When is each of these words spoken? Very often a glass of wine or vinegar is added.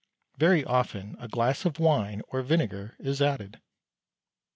Very 0.39 0.65
often 0.65 1.15
a 1.19 1.27
glass 1.27 1.63
of 1.63 1.77
wine 1.77 2.23
or 2.29 2.41
vinegar 2.41 2.95
is 2.97 3.21
added. 3.21 3.61